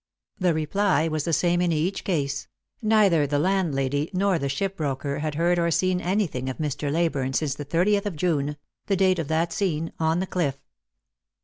The 0.39 0.55
reply 0.55 1.07
was 1.07 1.25
the 1.25 1.31
same 1.33 1.61
in 1.61 1.71
each 1.71 2.03
case; 2.03 2.47
neither 2.81 3.27
the 3.27 3.37
landlady 3.37 4.09
nor 4.15 4.39
the 4.39 4.49
shipbroker 4.49 5.19
had 5.19 5.35
heard 5.35 5.59
or 5.59 5.69
seen 5.69 6.01
anything 6.01 6.49
of 6.49 6.57
Mr. 6.57 6.91
Leyburne 6.91 7.33
since 7.35 7.53
the 7.53 7.65
30th 7.65 8.07
of 8.07 8.15
June— 8.15 8.57
the 8.87 8.95
date 8.95 9.19
of 9.19 9.27
that 9.27 9.53
scene 9.53 9.93
on 9.99 10.17
the 10.19 10.25
cliff. 10.25 10.57